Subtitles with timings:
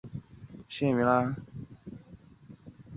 [0.03, 0.07] 入
[0.67, 1.35] 清后以字行。